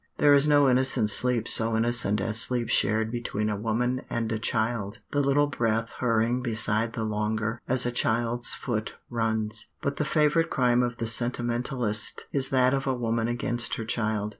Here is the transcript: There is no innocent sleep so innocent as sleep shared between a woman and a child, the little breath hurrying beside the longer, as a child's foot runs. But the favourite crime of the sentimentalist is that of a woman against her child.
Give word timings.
There 0.17 0.33
is 0.33 0.47
no 0.47 0.67
innocent 0.67 1.11
sleep 1.11 1.47
so 1.47 1.77
innocent 1.77 2.19
as 2.21 2.39
sleep 2.41 2.69
shared 2.69 3.11
between 3.11 3.51
a 3.51 3.55
woman 3.55 4.01
and 4.09 4.31
a 4.31 4.39
child, 4.39 4.97
the 5.11 5.21
little 5.21 5.45
breath 5.45 5.91
hurrying 5.99 6.41
beside 6.41 6.93
the 6.93 7.03
longer, 7.03 7.61
as 7.67 7.85
a 7.85 7.91
child's 7.91 8.55
foot 8.55 8.95
runs. 9.11 9.67
But 9.79 9.97
the 9.97 10.03
favourite 10.05 10.49
crime 10.49 10.81
of 10.81 10.97
the 10.97 11.05
sentimentalist 11.05 12.25
is 12.31 12.49
that 12.49 12.73
of 12.73 12.87
a 12.87 12.95
woman 12.97 13.27
against 13.27 13.75
her 13.75 13.85
child. 13.85 14.29